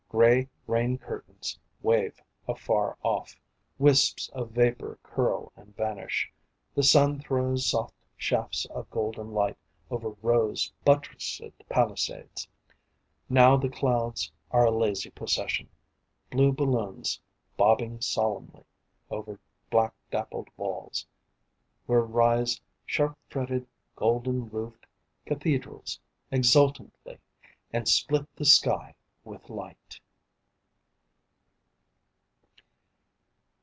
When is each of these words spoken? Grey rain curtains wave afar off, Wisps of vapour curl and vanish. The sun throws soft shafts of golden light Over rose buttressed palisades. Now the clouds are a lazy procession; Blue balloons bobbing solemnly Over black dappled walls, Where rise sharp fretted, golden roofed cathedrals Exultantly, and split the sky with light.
Grey 0.11 0.49
rain 0.67 0.97
curtains 0.97 1.57
wave 1.81 2.19
afar 2.45 2.97
off, 3.01 3.39
Wisps 3.79 4.27
of 4.33 4.51
vapour 4.51 4.99
curl 5.01 5.53
and 5.55 5.73
vanish. 5.77 6.29
The 6.75 6.83
sun 6.83 7.21
throws 7.21 7.65
soft 7.65 7.95
shafts 8.17 8.65
of 8.71 8.89
golden 8.89 9.31
light 9.31 9.57
Over 9.89 10.09
rose 10.21 10.73
buttressed 10.83 11.63
palisades. 11.69 12.45
Now 13.29 13.55
the 13.55 13.69
clouds 13.69 14.29
are 14.51 14.65
a 14.65 14.71
lazy 14.77 15.09
procession; 15.11 15.69
Blue 16.29 16.51
balloons 16.51 17.21
bobbing 17.55 18.01
solemnly 18.01 18.65
Over 19.09 19.39
black 19.69 19.93
dappled 20.11 20.49
walls, 20.57 21.07
Where 21.85 22.01
rise 22.01 22.59
sharp 22.85 23.17
fretted, 23.29 23.65
golden 23.95 24.49
roofed 24.49 24.85
cathedrals 25.25 26.01
Exultantly, 26.33 27.17
and 27.71 27.87
split 27.87 28.27
the 28.35 28.43
sky 28.43 28.93
with 29.23 29.49
light. 29.51 29.99